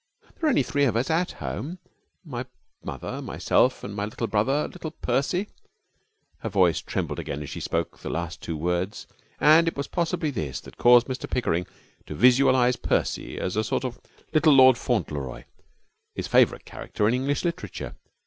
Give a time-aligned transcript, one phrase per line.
[0.33, 1.77] There are only three of us at home:
[2.25, 2.47] my
[2.83, 5.47] mother, myself, and my little brother little Percy.'
[6.39, 9.05] Her voice trembled again as she spoke the last two words,
[9.39, 11.67] and it was possibly this that caused Mr Pickering
[12.07, 13.99] to visualize Percy as a sort of
[14.33, 15.43] little Lord Fauntleroy,
[16.15, 17.93] his favourite character in English literature.